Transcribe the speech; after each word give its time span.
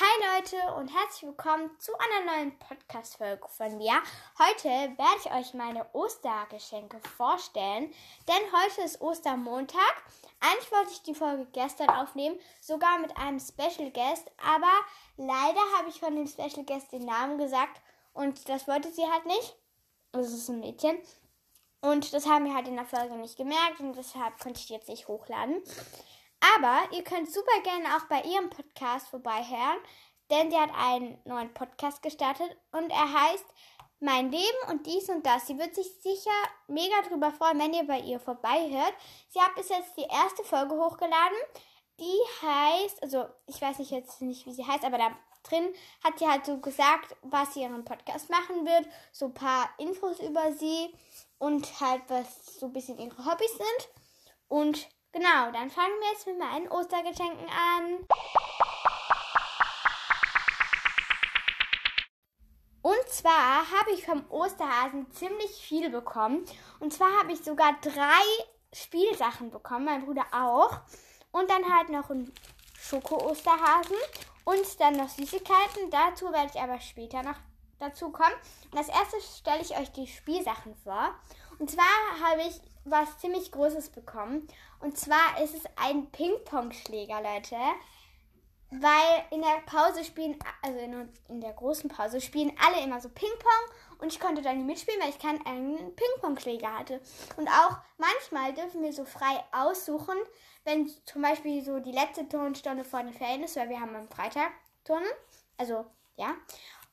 Hi 0.00 0.40
Leute 0.40 0.74
und 0.74 0.94
herzlich 0.94 1.24
willkommen 1.24 1.72
zu 1.80 1.90
einer 1.98 2.32
neuen 2.32 2.56
Podcast-Folge 2.56 3.48
von 3.48 3.78
mir. 3.78 3.94
Heute 4.38 4.68
werde 4.68 5.18
ich 5.24 5.32
euch 5.32 5.54
meine 5.54 5.92
Ostergeschenke 5.92 7.00
vorstellen, 7.16 7.92
denn 8.28 8.52
heute 8.52 8.82
ist 8.82 9.00
Ostermontag. 9.00 10.04
Eigentlich 10.38 10.70
wollte 10.70 10.92
ich 10.92 11.02
die 11.02 11.16
Folge 11.16 11.48
gestern 11.52 11.90
aufnehmen, 11.90 12.38
sogar 12.60 13.00
mit 13.00 13.16
einem 13.16 13.40
Special 13.40 13.90
Guest, 13.90 14.30
aber 14.40 14.70
leider 15.16 15.60
habe 15.76 15.88
ich 15.88 15.98
von 15.98 16.14
dem 16.14 16.28
Special 16.28 16.64
Guest 16.64 16.92
den 16.92 17.04
Namen 17.04 17.36
gesagt 17.36 17.80
und 18.12 18.48
das 18.48 18.68
wollte 18.68 18.92
sie 18.92 19.10
halt 19.10 19.26
nicht. 19.26 19.56
Das 20.12 20.32
ist 20.32 20.48
ein 20.48 20.60
Mädchen. 20.60 20.96
Und 21.80 22.12
das 22.12 22.28
haben 22.28 22.44
wir 22.44 22.54
halt 22.54 22.68
in 22.68 22.76
der 22.76 22.86
Folge 22.86 23.16
nicht 23.16 23.36
gemerkt 23.36 23.80
und 23.80 23.94
deshalb 23.94 24.38
konnte 24.38 24.60
ich 24.60 24.68
die 24.68 24.74
jetzt 24.74 24.88
nicht 24.88 25.08
hochladen. 25.08 25.60
Aber 26.40 26.80
ihr 26.92 27.04
könnt 27.04 27.32
super 27.32 27.60
gerne 27.62 27.96
auch 27.96 28.06
bei 28.08 28.22
ihrem 28.22 28.50
Podcast 28.50 29.08
vorbeihören, 29.08 29.78
denn 30.30 30.50
sie 30.50 30.56
hat 30.56 30.70
einen 30.76 31.18
neuen 31.24 31.52
Podcast 31.54 32.02
gestartet 32.02 32.56
und 32.72 32.90
er 32.90 33.12
heißt 33.12 33.46
Mein 34.00 34.30
Leben 34.30 34.70
und 34.70 34.86
dies 34.86 35.08
und 35.08 35.26
das. 35.26 35.46
Sie 35.46 35.58
wird 35.58 35.74
sich 35.74 35.90
sicher 36.00 36.30
mega 36.68 37.02
drüber 37.08 37.32
freuen, 37.32 37.58
wenn 37.58 37.74
ihr 37.74 37.84
bei 37.84 38.00
ihr 38.00 38.20
vorbeihört. 38.20 38.94
Sie 39.28 39.40
hat 39.40 39.54
bis 39.56 39.68
jetzt 39.68 39.96
die 39.96 40.06
erste 40.08 40.44
Folge 40.44 40.74
hochgeladen. 40.74 41.38
Die 41.98 42.46
heißt, 42.46 43.02
also 43.02 43.26
ich 43.46 43.60
weiß 43.60 43.80
nicht 43.80 43.90
jetzt 43.90 44.22
nicht, 44.22 44.46
wie 44.46 44.52
sie 44.52 44.64
heißt, 44.64 44.84
aber 44.84 44.98
da 44.98 45.16
drin 45.42 45.72
hat 46.04 46.18
sie 46.18 46.28
halt 46.28 46.46
so 46.46 46.58
gesagt, 46.58 47.16
was 47.22 47.54
sie 47.54 47.62
ihren 47.62 47.84
Podcast 47.84 48.30
machen 48.30 48.64
wird, 48.64 48.86
so 49.12 49.26
ein 49.26 49.34
paar 49.34 49.70
Infos 49.78 50.20
über 50.20 50.52
sie 50.52 50.94
und 51.38 51.80
halt 51.80 52.02
was 52.08 52.58
so 52.58 52.66
ein 52.66 52.72
bisschen 52.72 52.98
ihre 52.98 53.24
Hobbys 53.24 53.50
sind. 53.50 53.88
Und 54.48 54.88
Genau, 55.12 55.50
dann 55.52 55.70
fangen 55.70 55.98
wir 56.00 56.12
jetzt 56.12 56.26
mit 56.26 56.38
meinen 56.38 56.68
Ostergeschenken 56.68 57.48
an. 57.48 58.06
Und 62.82 63.08
zwar 63.08 63.70
habe 63.70 63.90
ich 63.92 64.04
vom 64.04 64.30
Osterhasen 64.30 65.10
ziemlich 65.12 65.50
viel 65.50 65.90
bekommen. 65.90 66.44
Und 66.78 66.92
zwar 66.92 67.08
habe 67.20 67.32
ich 67.32 67.42
sogar 67.42 67.78
drei 67.80 68.22
Spielsachen 68.72 69.50
bekommen, 69.50 69.86
mein 69.86 70.04
Bruder 70.04 70.26
auch. 70.32 70.80
Und 71.32 71.50
dann 71.50 71.74
halt 71.74 71.88
noch 71.88 72.10
ein 72.10 72.32
Schoko-Osterhasen 72.78 73.96
und 74.44 74.80
dann 74.80 74.96
noch 74.96 75.08
Süßigkeiten. 75.08 75.90
Dazu 75.90 76.32
werde 76.32 76.50
ich 76.54 76.60
aber 76.60 76.80
später 76.80 77.22
noch 77.22 77.36
dazu 77.78 78.10
kommen. 78.10 78.34
Und 78.70 78.78
als 78.78 78.88
erstes 78.88 79.38
stelle 79.38 79.62
ich 79.62 79.76
euch 79.76 79.90
die 79.92 80.06
Spielsachen 80.06 80.74
vor. 80.76 81.14
Und 81.58 81.70
zwar 81.70 81.84
habe 82.22 82.42
ich 82.42 82.60
was 82.90 83.18
ziemlich 83.18 83.52
Großes 83.52 83.90
bekommen. 83.90 84.46
Und 84.80 84.98
zwar 84.98 85.40
ist 85.42 85.54
es 85.54 85.64
ein 85.76 86.10
Ping-Pong-Schläger, 86.10 87.20
Leute. 87.22 87.56
Weil 88.70 89.24
in 89.30 89.40
der 89.40 89.62
Pause 89.64 90.04
spielen, 90.04 90.38
also 90.60 90.78
in, 90.78 91.08
in, 91.28 91.40
der 91.40 91.54
großen 91.54 91.88
Pause 91.88 92.20
spielen 92.20 92.52
alle 92.66 92.84
immer 92.84 93.00
so 93.00 93.08
Ping-Pong 93.08 93.98
und 94.00 94.12
ich 94.12 94.20
konnte 94.20 94.42
da 94.42 94.52
nicht 94.52 94.66
mitspielen, 94.66 95.00
weil 95.00 95.08
ich 95.08 95.18
keinen 95.18 95.44
eigenen 95.46 95.96
Ping-Pong-Schläger 95.96 96.78
hatte. 96.78 97.00
Und 97.38 97.48
auch 97.48 97.78
manchmal 97.96 98.52
dürfen 98.52 98.82
wir 98.82 98.92
so 98.92 99.06
frei 99.06 99.42
aussuchen, 99.52 100.16
wenn 100.64 100.90
zum 101.06 101.22
Beispiel 101.22 101.64
so 101.64 101.78
die 101.78 101.92
letzte 101.92 102.28
Turnstunde 102.28 102.84
vor 102.84 103.02
den 103.02 103.14
Ferien 103.14 103.42
ist, 103.42 103.56
weil 103.56 103.70
wir 103.70 103.80
haben 103.80 103.96
am 103.96 104.08
Freitag 104.08 104.50
Turnen. 104.84 105.08
Also, 105.56 105.86
ja. 106.16 106.34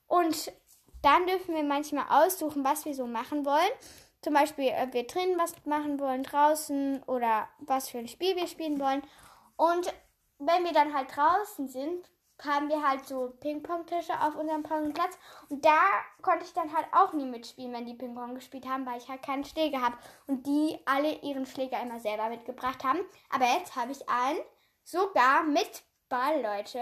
Und 0.07 0.53
dann 1.01 1.27
dürfen 1.27 1.55
wir 1.55 1.63
manchmal 1.63 2.05
aussuchen, 2.09 2.63
was 2.63 2.85
wir 2.85 2.95
so 2.95 3.05
machen 3.05 3.45
wollen. 3.45 3.71
Zum 4.25 4.33
Beispiel, 4.33 4.73
ob 4.81 4.91
wir 4.95 5.05
drinnen 5.05 5.37
was 5.37 5.53
machen 5.67 5.99
wollen, 5.99 6.23
draußen 6.23 7.03
oder 7.03 7.47
was 7.59 7.89
für 7.89 7.99
ein 7.99 8.07
Spiel 8.07 8.35
wir 8.35 8.47
spielen 8.47 8.79
wollen. 8.79 9.03
Und 9.55 9.93
wenn 10.39 10.63
wir 10.63 10.73
dann 10.73 10.95
halt 10.95 11.15
draußen 11.15 11.67
sind, 11.67 12.09
haben 12.43 12.67
wir 12.67 12.81
halt 12.81 13.05
so 13.05 13.35
Ping-Pong-Tische 13.39 14.19
auf 14.19 14.35
unserem 14.35 14.63
Pausenplatz. 14.63 15.15
Und 15.49 15.63
da 15.63 15.77
konnte 16.23 16.43
ich 16.43 16.53
dann 16.53 16.75
halt 16.75 16.87
auch 16.91 17.13
nie 17.13 17.27
mitspielen, 17.27 17.71
wenn 17.71 17.85
die 17.85 17.93
Ping-Pong 17.93 18.33
gespielt 18.33 18.67
haben, 18.67 18.87
weil 18.87 18.97
ich 18.97 19.07
halt 19.07 19.21
keinen 19.21 19.45
Schläger 19.45 19.79
habe. 19.79 19.95
Und 20.25 20.47
die 20.47 20.79
alle 20.85 21.21
ihren 21.21 21.45
Schläger 21.45 21.79
immer 21.79 21.99
selber 21.99 22.27
mitgebracht 22.29 22.83
haben. 22.83 23.01
Aber 23.29 23.45
jetzt 23.45 23.75
habe 23.75 23.91
ich 23.91 24.09
einen 24.09 24.39
sogar 24.83 25.43
mit 25.43 25.83
Ball, 26.09 26.41
Leute, 26.41 26.81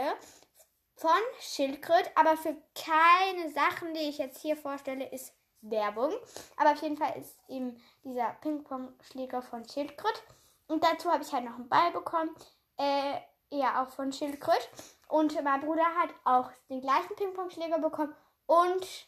von 0.95 1.12
Schildkröt. 1.41 2.09
Aber 2.16 2.38
für 2.38 2.56
keine 2.73 3.51
Sachen, 3.51 3.94
die 3.94 4.07
ich 4.07 4.18
jetzt 4.18 4.41
hier 4.41 4.56
vorstelle, 4.56 5.09
ist 5.09 5.34
Werbung. 5.63 6.13
Aber 6.57 6.72
auf 6.72 6.81
jeden 6.81 6.97
Fall 6.97 7.18
ist 7.18 7.38
eben 7.47 7.81
dieser 8.03 8.29
Ping-Pong-Schläger 8.41 9.41
von 9.41 9.68
Schildkröt. 9.68 10.24
Und 10.68 10.84
dazu 10.84 11.12
habe 11.12 11.24
ich 11.24 11.34
halt 11.34 11.46
noch 11.46 11.56
einen 11.56 11.69
Ball 11.69 11.91
bekommen. 11.91 12.29
Äh, 12.78 13.19
ja, 13.50 13.84
auch 13.84 13.90
von 13.90 14.12
Schildkröt. 14.12 14.69
Und 15.07 15.41
mein 15.44 15.62
Bruder 15.62 15.85
hat 16.01 16.09
auch 16.24 16.51
den 16.69 16.81
gleichen 16.81 17.16
Ping-Pong-Schläger 17.16 17.79
bekommen. 17.79 18.16
Und, 18.46 19.07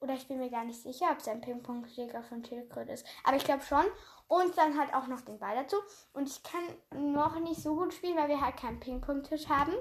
oder 0.00 0.14
ich 0.14 0.26
bin 0.26 0.38
mir 0.38 0.50
gar 0.50 0.64
nicht 0.64 0.82
sicher, 0.82 1.06
ob 1.10 1.18
es 1.18 1.28
ein 1.28 1.40
Ping-Pong-Schläger 1.40 2.22
von 2.22 2.44
Schildkröt 2.44 2.88
ist. 2.88 3.06
Aber 3.24 3.36
ich 3.36 3.44
glaube 3.44 3.62
schon. 3.62 3.84
Und 4.26 4.56
dann 4.58 4.78
halt 4.78 4.94
auch 4.94 5.06
noch 5.06 5.22
den 5.22 5.38
Ball 5.38 5.54
dazu. 5.56 5.76
Und 6.12 6.28
ich 6.28 6.42
kann 6.42 6.62
noch 7.14 7.38
nicht 7.40 7.62
so 7.62 7.74
gut 7.76 7.94
spielen, 7.94 8.16
weil 8.16 8.28
wir 8.28 8.40
halt 8.40 8.56
keinen 8.56 8.80
Ping-Pong-Tisch 8.80 9.48
haben. 9.48 9.74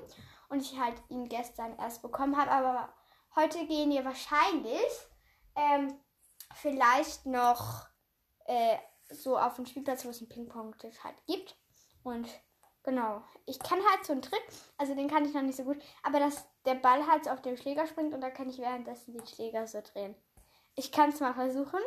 Und 0.49 0.61
ich 0.61 0.79
halt 0.79 1.01
ihn 1.09 1.27
gestern 1.27 1.77
erst 1.77 2.01
bekommen 2.01 2.37
habe. 2.37 2.51
Aber 2.51 2.89
heute 3.35 3.65
gehen 3.67 3.89
wir 3.89 4.05
wahrscheinlich 4.05 4.81
ähm, 5.57 5.99
vielleicht 6.53 7.25
noch 7.25 7.87
äh, 8.45 8.77
so 9.09 9.37
auf 9.37 9.55
dem 9.55 9.65
Spielplatz, 9.65 10.05
wo 10.05 10.09
es 10.09 10.19
einen 10.19 10.29
Ping-Pong-Tisch 10.29 11.03
halt 11.03 11.17
gibt. 11.25 11.57
Und 12.03 12.29
genau, 12.83 13.23
ich 13.45 13.59
kann 13.59 13.79
halt 13.91 14.05
so 14.05 14.13
einen 14.13 14.21
Trick, 14.21 14.43
also 14.77 14.95
den 14.95 15.09
kann 15.09 15.25
ich 15.25 15.33
noch 15.33 15.41
nicht 15.41 15.57
so 15.57 15.63
gut, 15.63 15.81
aber 16.03 16.19
dass 16.19 16.47
der 16.65 16.75
Ball 16.75 17.05
halt 17.07 17.25
so 17.25 17.31
auf 17.31 17.41
dem 17.41 17.57
Schläger 17.57 17.85
springt 17.87 18.13
und 18.13 18.21
dann 18.21 18.33
kann 18.33 18.49
ich 18.49 18.59
währenddessen 18.59 19.13
den 19.13 19.27
Schläger 19.27 19.67
so 19.67 19.81
drehen. 19.81 20.15
Ich 20.75 20.91
kann 20.91 21.09
es 21.09 21.19
mal 21.19 21.33
versuchen. 21.33 21.81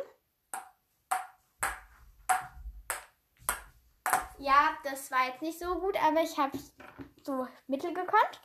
Ja, 4.37 4.75
das 4.83 5.11
war 5.11 5.27
jetzt 5.27 5.41
nicht 5.41 5.59
so 5.59 5.79
gut, 5.79 5.95
aber 6.03 6.21
ich 6.21 6.37
habe 6.37 6.57
so 7.23 7.47
mittel 7.67 7.93
gekonnt. 7.93 8.41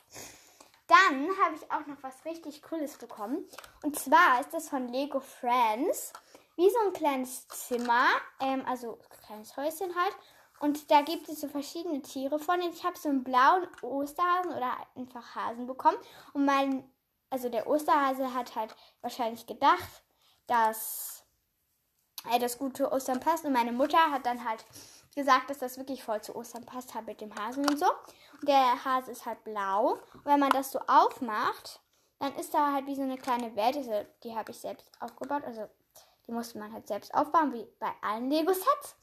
Dann 0.87 1.29
habe 1.43 1.55
ich 1.55 1.71
auch 1.71 1.85
noch 1.85 2.01
was 2.01 2.23
richtig 2.25 2.61
Cooles 2.63 2.97
bekommen. 2.97 3.45
Und 3.83 3.99
zwar 3.99 4.39
ist 4.39 4.53
das 4.53 4.69
von 4.69 4.87
Lego 4.87 5.19
Friends. 5.19 6.13
Wie 6.55 6.69
so 6.69 6.77
ein 6.87 6.93
kleines 6.93 7.47
Zimmer, 7.49 8.07
ähm, 8.39 8.63
also 8.65 8.97
ein 9.11 9.25
kleines 9.25 9.57
Häuschen 9.57 9.95
halt. 9.95 10.15
Und 10.59 10.89
da 10.89 11.01
gibt 11.01 11.29
es 11.29 11.41
so 11.41 11.47
verschiedene 11.47 12.01
Tiere 12.01 12.39
von. 12.39 12.61
Ich 12.61 12.83
habe 12.83 12.97
so 12.97 13.09
einen 13.09 13.23
blauen 13.23 13.67
Osterhasen 13.81 14.51
oder 14.53 14.75
einfach 14.95 15.35
Hasen 15.35 15.67
bekommen. 15.67 15.97
Und 16.33 16.45
mein, 16.45 16.89
also 17.29 17.49
der 17.49 17.67
Osterhase 17.67 18.33
hat 18.33 18.55
halt 18.55 18.75
wahrscheinlich 19.01 19.45
gedacht, 19.45 20.03
dass 20.47 21.25
er 22.31 22.39
das 22.39 22.57
gute 22.57 22.91
Ostern 22.91 23.19
passt. 23.19 23.45
Und 23.45 23.53
meine 23.53 23.71
Mutter 23.71 24.11
hat 24.11 24.25
dann 24.25 24.47
halt 24.47 24.65
gesagt, 25.17 25.49
dass 25.49 25.57
das 25.57 25.77
wirklich 25.77 26.03
voll 26.03 26.21
zu 26.21 26.35
Ostern 26.35 26.63
passt 26.63 26.93
hat 26.93 27.07
mit 27.07 27.19
dem 27.19 27.35
Hasen 27.35 27.67
und 27.67 27.77
so. 27.77 27.87
Und 28.39 28.47
der 28.47 28.85
Hase 28.85 29.11
ist 29.11 29.25
halt 29.25 29.43
blau. 29.43 29.93
Und 30.13 30.25
wenn 30.25 30.39
man 30.39 30.51
das 30.51 30.71
so 30.71 30.79
aufmacht, 30.87 31.81
dann 32.19 32.35
ist 32.35 32.53
da 32.53 32.71
halt 32.71 32.85
wie 32.85 32.95
so 32.95 33.01
eine 33.01 33.17
kleine 33.17 33.55
Welt. 33.55 33.75
Also, 33.75 34.05
die 34.23 34.35
habe 34.35 34.51
ich 34.51 34.59
selbst 34.59 34.89
aufgebaut. 34.99 35.43
Also 35.43 35.67
die 36.27 36.31
musste 36.31 36.59
man 36.59 36.71
halt 36.71 36.87
selbst 36.87 37.13
aufbauen, 37.15 37.51
wie 37.51 37.67
bei 37.79 37.91
allen 38.01 38.29
Lego-Sets. 38.29 38.95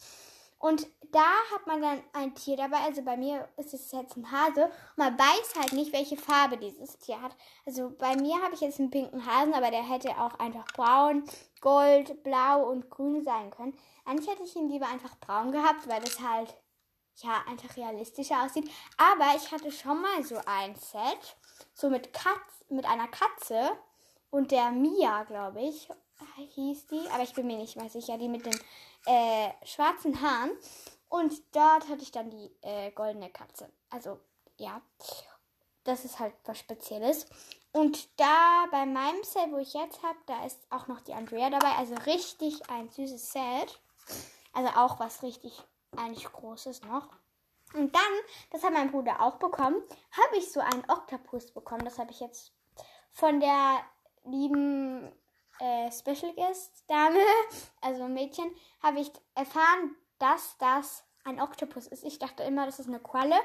Und 0.64 0.86
da 1.12 1.26
hat 1.52 1.66
man 1.66 1.82
dann 1.82 2.02
ein 2.14 2.34
Tier 2.34 2.56
dabei. 2.56 2.78
Also 2.78 3.02
bei 3.02 3.18
mir 3.18 3.46
ist 3.58 3.74
es 3.74 3.92
jetzt 3.92 4.16
ein 4.16 4.32
Hase. 4.32 4.64
Und 4.64 4.96
man 4.96 5.18
weiß 5.18 5.56
halt 5.60 5.74
nicht, 5.74 5.92
welche 5.92 6.16
Farbe 6.16 6.56
dieses 6.56 6.98
Tier 7.00 7.20
hat. 7.20 7.36
Also 7.66 7.90
bei 7.90 8.16
mir 8.16 8.40
habe 8.42 8.54
ich 8.54 8.62
jetzt 8.62 8.80
einen 8.80 8.90
pinken 8.90 9.26
Hasen, 9.26 9.52
aber 9.52 9.70
der 9.70 9.86
hätte 9.86 10.08
auch 10.12 10.38
einfach 10.38 10.64
braun, 10.72 11.24
gold, 11.60 12.22
blau 12.22 12.70
und 12.70 12.88
grün 12.88 13.22
sein 13.22 13.50
können. 13.50 13.76
Eigentlich 14.06 14.30
hätte 14.30 14.42
ich 14.42 14.56
ihn 14.56 14.70
lieber 14.70 14.86
einfach 14.86 15.14
braun 15.16 15.52
gehabt, 15.52 15.86
weil 15.86 16.00
das 16.00 16.18
halt 16.18 16.56
ja 17.16 17.42
einfach 17.46 17.76
realistischer 17.76 18.42
aussieht. 18.42 18.70
Aber 18.96 19.36
ich 19.36 19.52
hatte 19.52 19.70
schon 19.70 20.00
mal 20.00 20.24
so 20.24 20.40
ein 20.46 20.74
Set, 20.76 21.36
so 21.74 21.90
mit 21.90 22.14
Katz, 22.14 22.64
mit 22.70 22.86
einer 22.86 23.08
Katze 23.08 23.72
und 24.30 24.50
der 24.50 24.70
Mia, 24.70 25.24
glaube 25.24 25.60
ich, 25.60 25.90
hieß 26.54 26.86
die, 26.86 27.06
aber 27.12 27.22
ich 27.22 27.34
bin 27.34 27.46
mir 27.46 27.58
nicht 27.58 27.76
mehr 27.76 27.90
sicher, 27.90 28.18
die 28.18 28.28
mit 28.28 28.46
den 28.46 28.58
äh, 29.06 29.50
schwarzen 29.64 30.20
Haaren. 30.20 30.50
Und 31.08 31.34
dort 31.54 31.88
hatte 31.88 32.02
ich 32.02 32.10
dann 32.10 32.30
die 32.30 32.50
äh, 32.62 32.90
goldene 32.90 33.30
Katze. 33.30 33.70
Also, 33.90 34.18
ja, 34.56 34.80
das 35.84 36.04
ist 36.04 36.18
halt 36.18 36.34
was 36.44 36.58
Spezielles. 36.58 37.26
Und 37.72 38.08
da 38.20 38.66
bei 38.70 38.86
meinem 38.86 39.22
Set, 39.22 39.50
wo 39.50 39.58
ich 39.58 39.74
jetzt 39.74 40.02
habe, 40.02 40.18
da 40.26 40.44
ist 40.44 40.60
auch 40.70 40.86
noch 40.86 41.00
die 41.00 41.12
Andrea 41.12 41.50
dabei. 41.50 41.72
Also 41.72 41.94
richtig 42.06 42.70
ein 42.70 42.88
süßes 42.88 43.32
Set. 43.32 43.80
Also 44.52 44.70
auch 44.76 45.00
was 45.00 45.22
richtig 45.22 45.62
eigentlich 45.96 46.24
Großes 46.24 46.82
noch. 46.82 47.08
Und 47.74 47.94
dann, 47.94 48.02
das 48.50 48.62
hat 48.62 48.72
mein 48.72 48.92
Bruder 48.92 49.20
auch 49.20 49.36
bekommen, 49.36 49.82
habe 50.12 50.36
ich 50.36 50.52
so 50.52 50.60
einen 50.60 50.88
Oktopus 50.88 51.50
bekommen. 51.50 51.84
Das 51.84 51.98
habe 51.98 52.12
ich 52.12 52.20
jetzt 52.20 52.52
von 53.10 53.40
der 53.40 53.80
lieben 54.24 55.12
äh, 55.60 55.90
Special 55.90 56.34
Guest 56.34 56.84
Dame, 56.88 57.20
also 57.80 58.08
Mädchen, 58.08 58.50
habe 58.82 59.00
ich 59.00 59.10
erfahren, 59.34 59.96
dass 60.18 60.56
das 60.58 61.04
ein 61.24 61.40
Oktopus 61.40 61.86
ist. 61.86 62.04
Ich 62.04 62.18
dachte 62.18 62.42
immer, 62.42 62.66
das 62.66 62.78
ist 62.78 62.88
eine 62.88 63.00
Qualle 63.00 63.36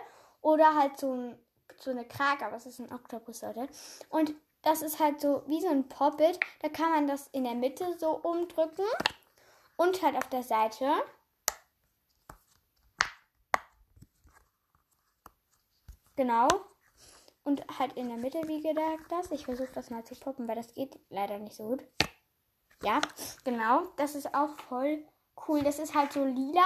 oder 0.41 0.75
halt 0.75 0.97
so 0.97 1.35
so 1.77 1.91
eine 1.91 2.05
Krake, 2.05 2.45
aber 2.45 2.57
es 2.57 2.65
ist 2.65 2.79
ein 2.79 2.91
Oktopus, 2.91 3.41
Leute. 3.41 3.67
Und 4.09 4.33
das 4.61 4.81
ist 4.81 4.99
halt 4.99 5.21
so 5.21 5.43
wie 5.47 5.61
so 5.61 5.69
ein 5.69 5.87
Poppet. 5.87 6.39
Da 6.61 6.69
kann 6.69 6.91
man 6.91 7.07
das 7.07 7.27
in 7.27 7.43
der 7.43 7.55
Mitte 7.55 7.97
so 7.97 8.17
umdrücken 8.17 8.85
und 9.77 10.01
halt 10.01 10.15
auf 10.15 10.27
der 10.29 10.43
Seite. 10.43 10.91
Genau. 16.15 16.47
Und 17.43 17.63
halt 17.79 17.93
in 17.93 18.09
der 18.09 18.17
Mitte, 18.17 18.41
wie 18.47 18.61
gesagt, 18.61 19.11
das. 19.11 19.31
Ich 19.31 19.45
versuche 19.45 19.71
das 19.73 19.89
mal 19.89 20.03
zu 20.03 20.15
poppen, 20.15 20.47
weil 20.47 20.55
das 20.55 20.73
geht 20.73 20.99
leider 21.09 21.39
nicht 21.39 21.55
so 21.55 21.63
gut. 21.69 21.83
Ja, 22.83 23.01
genau. 23.43 23.83
Das 23.97 24.15
ist 24.15 24.33
auch 24.33 24.57
voll 24.67 25.05
cool. 25.47 25.63
Das 25.63 25.79
ist 25.79 25.95
halt 25.95 26.13
so 26.13 26.23
lila 26.23 26.65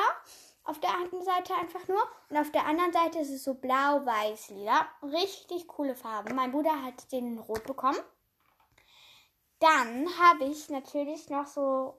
auf 0.65 0.79
der 0.79 0.95
einen 0.95 1.21
Seite 1.23 1.53
einfach 1.55 1.87
nur. 1.87 2.01
Und 2.29 2.37
auf 2.37 2.51
der 2.51 2.65
anderen 2.65 2.93
Seite 2.93 3.19
ist 3.19 3.29
es 3.29 3.43
so 3.43 3.55
blau-weiß-lila. 3.55 4.87
Richtig 5.03 5.67
coole 5.67 5.95
Farben. 5.95 6.35
Mein 6.35 6.51
Bruder 6.51 6.83
hat 6.83 7.11
den 7.11 7.37
Rot 7.39 7.65
bekommen. 7.65 7.99
Dann 9.59 10.07
habe 10.19 10.45
ich 10.45 10.69
natürlich 10.69 11.29
noch 11.29 11.47
so, 11.47 11.97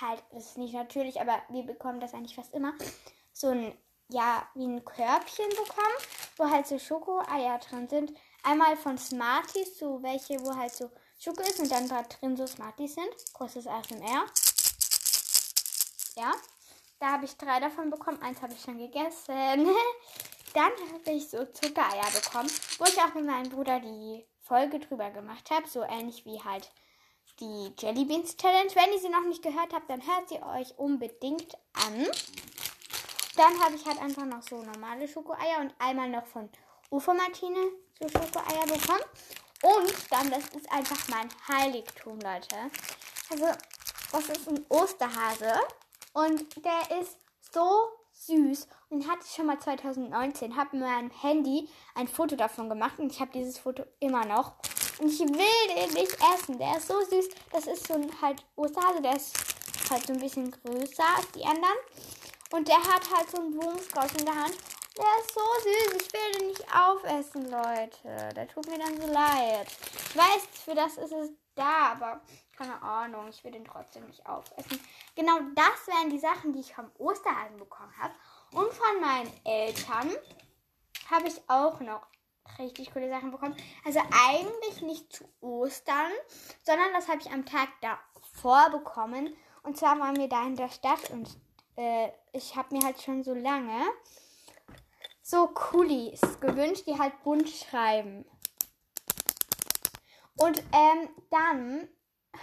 halt, 0.00 0.22
das 0.32 0.46
ist 0.46 0.58
nicht 0.58 0.74
natürlich, 0.74 1.20
aber 1.20 1.40
wir 1.48 1.64
bekommen 1.64 2.00
das 2.00 2.12
eigentlich 2.12 2.34
fast 2.34 2.52
immer, 2.52 2.74
so 3.32 3.48
ein, 3.48 3.76
ja, 4.08 4.46
wie 4.54 4.66
ein 4.66 4.84
Körbchen 4.84 5.48
bekommen, 5.50 5.96
wo 6.36 6.50
halt 6.50 6.66
so 6.66 6.78
Schokoeier 6.78 7.58
drin 7.58 7.88
sind. 7.88 8.12
Einmal 8.42 8.76
von 8.76 8.98
Smarties, 8.98 9.78
so 9.78 10.02
welche, 10.02 10.38
wo 10.40 10.54
halt 10.54 10.72
so 10.72 10.90
Schoko 11.18 11.42
ist 11.42 11.60
und 11.60 11.70
dann 11.70 11.88
da 11.88 12.02
drin 12.02 12.36
so 12.36 12.46
Smarties 12.46 12.94
sind. 12.94 13.32
Großes 13.32 13.66
ASMR. 13.66 14.26
Ja. 16.16 16.32
Da 17.00 17.12
habe 17.12 17.24
ich 17.24 17.36
drei 17.36 17.60
davon 17.60 17.90
bekommen. 17.90 18.20
Eins 18.22 18.40
habe 18.42 18.52
ich 18.52 18.60
schon 18.60 18.78
gegessen. 18.78 19.68
Dann 20.54 20.70
habe 20.92 21.10
ich 21.10 21.28
so 21.28 21.44
Zuckereier 21.44 22.10
bekommen, 22.14 22.50
wo 22.78 22.84
ich 22.84 22.96
auch 23.00 23.12
mit 23.14 23.26
meinem 23.26 23.50
Bruder 23.50 23.80
die 23.80 24.24
Folge 24.40 24.78
drüber 24.78 25.10
gemacht 25.10 25.50
habe. 25.50 25.66
So 25.66 25.82
ähnlich 25.82 26.24
wie 26.24 26.40
halt 26.42 26.70
die 27.40 27.72
Jelly 27.78 28.04
Beans 28.04 28.36
Challenge. 28.36 28.70
Wenn 28.74 28.92
ihr 28.92 29.00
sie 29.00 29.08
noch 29.08 29.24
nicht 29.26 29.42
gehört 29.42 29.72
habt, 29.72 29.90
dann 29.90 30.06
hört 30.06 30.28
sie 30.28 30.40
euch 30.42 30.78
unbedingt 30.78 31.54
an. 31.72 32.06
Dann 33.36 33.60
habe 33.60 33.74
ich 33.74 33.84
halt 33.84 34.00
einfach 34.00 34.24
noch 34.24 34.42
so 34.42 34.62
normale 34.62 35.08
Schokoeier 35.08 35.60
und 35.60 35.74
einmal 35.78 36.08
noch 36.08 36.26
von 36.26 36.48
Ufo 36.90 37.12
Martine 37.12 37.58
so 37.98 38.08
Schokoeier 38.08 38.66
bekommen. 38.66 39.04
Und 39.62 39.94
dann, 40.10 40.30
das 40.30 40.44
ist 40.54 40.70
einfach 40.70 41.08
mein 41.08 41.28
Heiligtum, 41.48 42.20
Leute. 42.20 42.56
Also, 43.30 43.46
das 44.12 44.28
ist 44.28 44.48
ein 44.48 44.64
Osterhase. 44.68 45.52
Und 46.12 46.64
der 46.64 47.00
ist 47.00 47.16
so 47.52 47.88
süß. 48.12 48.68
Und 48.90 49.02
den 49.02 49.10
hatte 49.10 49.22
ich 49.24 49.34
schon 49.34 49.46
mal 49.46 49.58
2019. 49.58 50.56
Habe 50.56 50.76
mit 50.76 50.86
meinem 50.86 51.10
Handy 51.10 51.68
ein 51.94 52.08
Foto 52.08 52.36
davon 52.36 52.68
gemacht. 52.68 52.98
Und 52.98 53.10
ich 53.10 53.20
habe 53.20 53.32
dieses 53.32 53.58
Foto 53.58 53.84
immer 54.00 54.24
noch. 54.24 54.52
Und 54.98 55.08
ich 55.08 55.20
will 55.20 55.74
den 55.74 55.92
nicht 55.94 56.16
essen. 56.34 56.58
Der 56.58 56.76
ist 56.76 56.88
so 56.88 57.00
süß. 57.00 57.28
Das 57.50 57.66
ist 57.66 57.86
so 57.86 57.94
ein 57.94 58.10
halt 58.20 58.44
Osterhase. 58.56 59.02
Der 59.02 59.16
ist 59.16 59.34
halt 59.90 60.06
so 60.06 60.12
ein 60.12 60.20
bisschen 60.20 60.50
größer 60.50 61.04
als 61.16 61.30
die 61.32 61.44
anderen. 61.44 61.78
Und 62.54 62.68
der 62.68 62.78
hat 62.78 63.02
halt 63.12 63.28
so 63.28 63.38
einen 63.38 63.50
Blumenstrauß 63.50 64.12
in 64.12 64.26
der 64.26 64.36
Hand. 64.36 64.56
Der 64.96 65.04
ist 65.20 65.34
so 65.34 65.40
süß. 65.40 66.06
Ich 66.06 66.12
will 66.12 66.38
den 66.38 66.46
nicht 66.46 66.64
aufessen, 66.72 67.50
Leute. 67.50 68.32
Der 68.32 68.46
tut 68.46 68.68
mir 68.68 68.78
dann 68.78 68.96
so 69.00 69.08
leid. 69.08 69.66
Ich 70.08 70.16
weiß, 70.16 70.46
für 70.64 70.76
das 70.76 70.96
ist 70.96 71.10
es 71.10 71.30
da, 71.56 71.90
aber 71.90 72.20
keine 72.56 72.80
Ahnung, 72.80 73.26
ich 73.28 73.42
will 73.42 73.50
den 73.50 73.64
trotzdem 73.64 74.06
nicht 74.06 74.24
aufessen. 74.24 74.78
Genau 75.16 75.40
das 75.56 75.88
wären 75.88 76.10
die 76.10 76.20
Sachen, 76.20 76.52
die 76.52 76.60
ich 76.60 76.72
vom 76.72 76.92
Osterhasen 76.98 77.56
bekommen 77.56 77.92
habe. 77.98 78.14
Und 78.52 78.72
von 78.72 79.00
meinen 79.00 79.32
Eltern 79.44 80.12
habe 81.10 81.26
ich 81.26 81.42
auch 81.48 81.80
noch 81.80 82.06
richtig 82.60 82.92
coole 82.92 83.10
Sachen 83.10 83.32
bekommen. 83.32 83.56
Also 83.84 83.98
eigentlich 84.28 84.80
nicht 84.80 85.12
zu 85.12 85.24
Ostern, 85.40 86.12
sondern 86.62 86.92
das 86.92 87.08
habe 87.08 87.18
ich 87.18 87.32
am 87.32 87.46
Tag 87.46 87.70
davor 87.80 88.70
bekommen. 88.70 89.36
Und 89.64 89.76
zwar 89.76 89.98
waren 89.98 90.18
wir 90.18 90.28
da 90.28 90.46
in 90.46 90.54
der 90.54 90.68
Stadt 90.68 91.10
und 91.10 91.28
äh, 91.76 92.08
ich 92.32 92.56
habe 92.56 92.74
mir 92.74 92.84
halt 92.84 93.00
schon 93.00 93.22
so 93.22 93.34
lange 93.34 93.84
so 95.24 95.48
Coolies 95.48 96.20
gewünscht, 96.40 96.86
die 96.86 96.98
halt 96.98 97.22
bunt 97.22 97.48
schreiben. 97.48 98.26
Und 100.36 100.58
ähm, 100.72 101.08
dann 101.30 101.88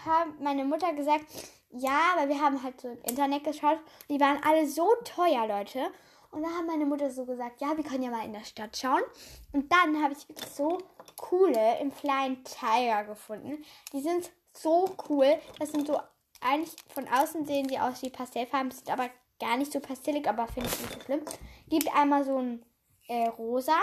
hat 0.05 0.39
meine 0.39 0.65
Mutter 0.65 0.93
gesagt, 0.93 1.25
ja, 1.69 2.13
weil 2.15 2.29
wir 2.29 2.41
haben 2.41 2.61
halt 2.63 2.81
so 2.81 2.89
im 2.89 3.01
Internet 3.03 3.43
geschaut, 3.43 3.79
die 4.09 4.19
waren 4.19 4.41
alle 4.43 4.67
so 4.67 4.87
teuer, 5.03 5.47
Leute. 5.47 5.91
Und 6.31 6.43
dann 6.43 6.57
hat 6.57 6.65
meine 6.65 6.85
Mutter 6.85 7.11
so 7.11 7.25
gesagt, 7.25 7.61
ja, 7.61 7.75
wir 7.75 7.83
können 7.83 8.03
ja 8.03 8.09
mal 8.09 8.25
in 8.25 8.33
der 8.33 8.45
Stadt 8.45 8.75
schauen. 8.75 9.03
Und 9.51 9.71
dann 9.71 10.01
habe 10.01 10.13
ich 10.13 10.27
wirklich 10.27 10.49
so 10.49 10.79
coole 11.17 11.79
im 11.79 11.91
Flying 11.91 12.43
Tiger 12.43 13.03
gefunden. 13.03 13.63
Die 13.93 14.01
sind 14.01 14.31
so 14.53 14.95
cool. 15.09 15.37
Das 15.59 15.71
sind 15.71 15.87
so, 15.87 15.99
eigentlich 16.39 16.73
von 16.93 17.07
außen 17.07 17.45
sehen 17.45 17.69
sie 17.69 17.79
aus 17.79 18.01
wie 18.01 18.09
Pastellfarben, 18.09 18.71
sind 18.71 18.89
aber 18.89 19.09
gar 19.41 19.57
nicht 19.57 19.73
so 19.73 19.79
pastellig, 19.79 20.29
aber 20.29 20.47
finde 20.47 20.69
ich 20.69 20.79
nicht 20.79 20.93
so 20.93 20.99
schlimm. 21.01 21.21
Gibt 21.67 21.93
einmal 21.93 22.23
so 22.23 22.37
ein 22.37 22.63
äh, 23.07 23.27
rosa 23.27 23.77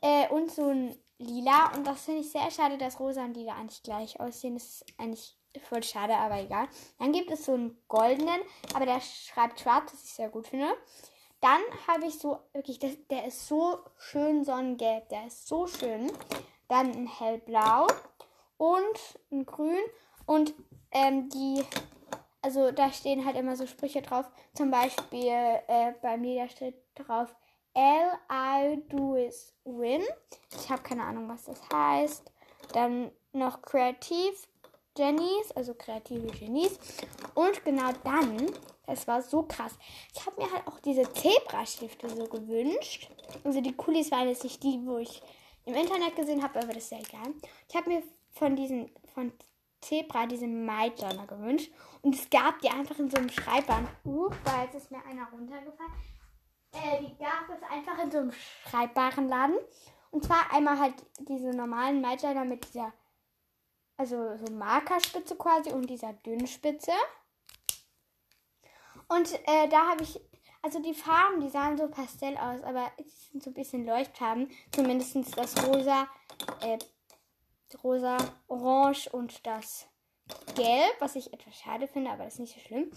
äh, 0.00 0.28
und 0.28 0.50
so 0.50 0.68
ein 0.70 0.96
lila. 1.18 1.72
Und 1.76 1.86
das 1.86 2.04
finde 2.04 2.22
ich 2.22 2.32
sehr 2.32 2.50
schade, 2.50 2.78
dass 2.78 2.98
rosa 2.98 3.24
und 3.24 3.36
lila 3.36 3.54
eigentlich 3.54 3.82
gleich 3.82 4.18
aussehen. 4.18 4.54
Das 4.54 4.64
ist 4.64 4.84
eigentlich 4.98 5.36
voll 5.68 5.82
schade, 5.82 6.16
aber 6.16 6.40
egal. 6.40 6.68
Dann 6.98 7.12
gibt 7.12 7.30
es 7.30 7.44
so 7.44 7.54
einen 7.54 7.76
goldenen, 7.88 8.40
aber 8.74 8.86
der 8.86 9.00
schreibt 9.00 9.60
schwarz, 9.60 9.92
was 9.92 10.02
ich 10.02 10.12
sehr 10.12 10.28
gut 10.28 10.48
finde. 10.48 10.68
Dann 11.40 11.60
habe 11.86 12.06
ich 12.06 12.18
so, 12.18 12.38
wirklich, 12.52 12.78
das, 12.78 12.92
der 13.08 13.26
ist 13.26 13.48
so 13.48 13.78
schön 13.98 14.44
sonnengelb. 14.44 15.08
Der 15.08 15.26
ist 15.26 15.46
so 15.46 15.66
schön. 15.66 16.12
Dann 16.68 16.92
ein 16.92 17.06
hellblau 17.06 17.86
und 18.58 19.18
ein 19.32 19.46
grün. 19.46 19.78
Und 20.26 20.54
ähm, 20.92 21.28
die, 21.30 21.64
also 22.42 22.70
da 22.70 22.92
stehen 22.92 23.24
halt 23.24 23.36
immer 23.36 23.56
so 23.56 23.66
Sprüche 23.66 24.02
drauf. 24.02 24.26
Zum 24.54 24.70
Beispiel 24.70 25.28
äh, 25.28 25.92
bei 26.02 26.16
mir 26.16 26.42
da 26.42 26.48
steht 26.48 26.74
drauf, 26.94 27.34
All 27.74 28.18
I 28.30 28.82
do 28.88 29.14
is 29.14 29.54
win. 29.64 30.02
Ich 30.52 30.68
habe 30.70 30.82
keine 30.82 31.04
Ahnung, 31.04 31.28
was 31.28 31.44
das 31.44 31.60
heißt. 31.72 32.32
Dann 32.72 33.12
noch 33.32 33.62
Kreativ 33.62 34.48
Genies, 34.96 35.52
also 35.54 35.74
kreative 35.74 36.26
Genies. 36.32 36.78
Und 37.34 37.64
genau 37.64 37.92
dann, 38.02 38.50
das 38.86 39.06
war 39.06 39.22
so 39.22 39.44
krass. 39.44 39.72
Ich 40.12 40.26
habe 40.26 40.42
mir 40.42 40.50
halt 40.50 40.66
auch 40.66 40.80
diese 40.80 41.10
Zebrastifte 41.12 42.08
so 42.10 42.24
gewünscht. 42.24 43.08
Also 43.44 43.60
die 43.60 43.72
Coolies 43.72 44.10
waren 44.10 44.28
jetzt 44.28 44.42
nicht 44.42 44.62
die, 44.62 44.80
wo 44.84 44.98
ich 44.98 45.22
im 45.64 45.74
Internet 45.74 46.16
gesehen 46.16 46.42
habe, 46.42 46.58
aber 46.58 46.72
das 46.72 46.84
ist 46.84 46.90
ja 46.90 46.98
egal. 46.98 47.34
Ich 47.68 47.76
habe 47.76 47.88
mir 47.88 48.02
von 48.32 48.56
diesen, 48.56 48.90
von 49.14 49.32
Zebra 49.80 50.26
diese 50.26 50.46
Maidjournal 50.46 51.26
gewünscht. 51.26 51.72
Und 52.02 52.14
es 52.14 52.28
gab 52.30 52.60
die 52.60 52.70
einfach 52.70 52.98
in 52.98 53.10
so 53.10 53.16
einem 53.16 53.30
Schreibband. 53.30 53.88
Uh, 54.04 54.30
da 54.44 54.62
jetzt 54.64 54.74
ist 54.74 54.90
mir 54.90 55.04
einer 55.04 55.28
runtergefallen. 55.30 55.92
Äh, 56.72 57.00
die 57.00 57.16
gab 57.18 57.48
es 57.48 57.62
einfach 57.70 58.02
in 58.02 58.10
so 58.10 58.18
einem 58.18 58.32
schreibbaren 58.32 59.28
Laden. 59.28 59.56
Und 60.10 60.24
zwar 60.24 60.52
einmal 60.52 60.78
halt 60.78 60.94
diese 61.20 61.50
normalen 61.50 62.00
Maidliner 62.00 62.44
mit 62.44 62.66
dieser, 62.68 62.92
also 63.96 64.36
so 64.36 64.52
Markerspitze 64.52 65.36
quasi 65.36 65.70
und 65.70 65.88
dieser 65.88 66.12
dünnen 66.12 66.46
Spitze. 66.46 66.92
Und 69.08 69.32
äh, 69.46 69.68
da 69.68 69.90
habe 69.90 70.02
ich, 70.02 70.20
also 70.62 70.80
die 70.80 70.94
Farben, 70.94 71.40
die 71.40 71.48
sahen 71.48 71.76
so 71.76 71.88
pastell 71.88 72.36
aus, 72.36 72.62
aber 72.62 72.90
es 72.98 73.30
sind 73.30 73.42
so 73.42 73.50
ein 73.50 73.54
bisschen 73.54 73.86
Leuchtfarben. 73.86 74.50
Zumindest 74.72 75.16
das 75.36 75.66
rosa, 75.66 76.08
äh, 76.60 76.78
rosa, 77.82 78.16
orange 78.48 79.08
und 79.12 79.46
das 79.46 79.86
gelb, 80.54 80.94
was 81.00 81.16
ich 81.16 81.32
etwas 81.32 81.56
schade 81.56 81.88
finde, 81.88 82.10
aber 82.10 82.24
das 82.24 82.34
ist 82.34 82.40
nicht 82.40 82.54
so 82.54 82.60
schlimm. 82.60 82.90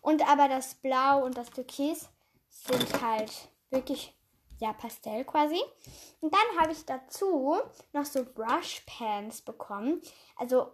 Und 0.00 0.28
aber 0.28 0.48
das 0.48 0.74
Blau 0.74 1.24
und 1.24 1.36
das 1.36 1.50
Türkis 1.50 2.08
sind 2.48 3.02
halt 3.02 3.48
wirklich 3.70 4.14
ja 4.60 4.72
Pastell 4.72 5.24
quasi. 5.24 5.60
Und 6.20 6.32
dann 6.32 6.60
habe 6.60 6.72
ich 6.72 6.84
dazu 6.84 7.56
noch 7.92 8.04
so 8.04 8.24
Brush 8.24 8.82
Pans 8.86 9.42
bekommen. 9.42 10.00
Also 10.36 10.72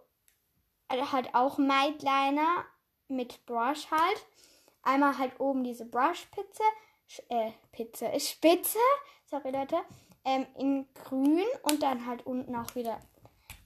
äh, 0.89 1.03
halt 1.03 1.35
auch 1.35 1.59
Maid 1.59 2.03
Liner 2.03 2.65
mit 3.09 3.45
Brush 3.47 3.91
halt. 3.91 4.27
Einmal 4.83 5.19
halt 5.19 5.39
oben 5.41 5.65
diese 5.65 5.85
Brush 5.85 6.27
Pizze, 6.33 6.63
äh, 7.29 7.53
Pizze, 7.73 8.09
Spitze, 8.21 8.79
sorry 9.27 9.51
Leute, 9.51 9.79
ähm, 10.25 10.47
in 10.59 10.87
grün 10.95 11.45
und 11.63 11.83
dann 11.83 12.07
halt 12.07 12.27
unten 12.27 12.55
auch 12.55 12.75
wieder 12.75 13.01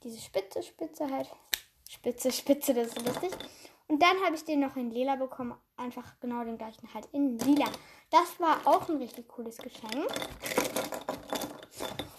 diese 0.05 0.21
Spitze, 0.21 0.61
Spitze 0.61 1.09
halt. 1.09 1.29
Spitze, 1.89 2.31
Spitze, 2.31 2.73
das 2.73 2.89
ist 2.89 3.05
lustig. 3.05 3.31
Und 3.87 4.01
dann 4.01 4.23
habe 4.23 4.35
ich 4.35 4.45
den 4.45 4.59
noch 4.59 4.75
in 4.75 4.91
lila 4.91 5.15
bekommen. 5.15 5.55
Einfach 5.77 6.19
genau 6.19 6.43
den 6.43 6.57
gleichen 6.57 6.87
halt 6.93 7.07
in 7.11 7.37
lila. 7.39 7.67
Das 8.11 8.39
war 8.39 8.61
auch 8.65 8.87
ein 8.87 8.97
richtig 8.97 9.27
cooles 9.27 9.57
Geschenk. 9.57 10.07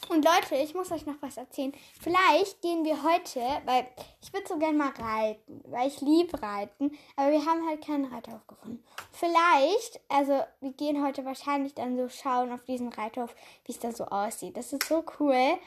Und 0.08 0.24
Leute, 0.24 0.54
ich 0.56 0.74
muss 0.74 0.92
euch 0.92 1.04
noch 1.04 1.20
was 1.20 1.36
erzählen. 1.36 1.72
Vielleicht 2.00 2.60
gehen 2.62 2.84
wir 2.84 3.02
heute, 3.02 3.40
weil 3.64 3.86
ich 4.22 4.32
würde 4.32 4.46
so 4.46 4.56
gerne 4.56 4.78
mal 4.78 4.92
reiten, 4.96 5.62
weil 5.66 5.88
ich 5.88 6.00
liebe 6.00 6.40
reiten, 6.40 6.96
aber 7.16 7.32
wir 7.32 7.44
haben 7.44 7.66
halt 7.66 7.84
keinen 7.84 8.12
Reiterhof 8.12 8.46
gefunden. 8.46 8.84
Vielleicht, 9.12 10.00
also 10.08 10.42
wir 10.60 10.72
gehen 10.72 11.04
heute 11.04 11.24
wahrscheinlich 11.24 11.74
dann 11.74 11.96
so 11.96 12.08
schauen 12.08 12.52
auf 12.52 12.64
diesen 12.64 12.92
Reiterhof, 12.92 13.34
wie 13.64 13.72
es 13.72 13.80
da 13.80 13.90
so 13.90 14.04
aussieht. 14.04 14.56
Das 14.56 14.72
ist 14.72 14.84
so 14.84 15.04
cool, 15.18 15.58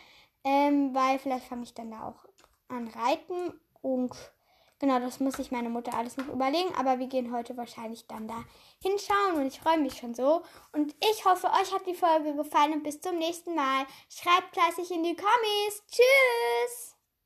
ähm, 0.43 0.93
weil 0.93 1.19
vielleicht 1.19 1.48
fange 1.48 1.63
ich 1.63 1.74
dann 1.74 1.91
da 1.91 2.08
auch 2.08 2.25
an 2.67 2.88
reiten 2.88 3.60
und 3.81 4.15
Genau, 4.79 4.98
das 4.98 5.19
muss 5.19 5.34
sich 5.36 5.51
meine 5.51 5.69
Mutter 5.69 5.93
alles 5.93 6.15
noch 6.15 6.29
überlegen, 6.29 6.74
aber 6.77 7.00
wir 7.00 7.08
gehen 7.08 7.34
heute 7.34 7.58
wahrscheinlich 7.58 8.08
dann 8.08 8.29
da 8.29 8.46
hinschauen 8.81 9.36
und 9.36 9.48
ich 9.48 9.60
freue 9.60 9.77
mich 9.77 9.98
schon 9.98 10.15
so. 10.15 10.41
Und 10.72 10.96
ich 11.12 11.25
hoffe, 11.25 11.48
euch 11.48 11.74
hat 11.74 11.86
die 11.86 11.93
Folge 11.93 12.34
gefallen 12.34 12.74
und 12.74 12.84
bis 12.84 13.01
zum 13.01 13.17
nächsten 13.17 13.55
Mal. 13.55 13.86
Schreibt 14.10 14.53
fleißig 14.53 14.89
in 14.91 15.03
die 15.03 15.17
Kommis. 15.17 15.84
Tschüss! 15.91 16.99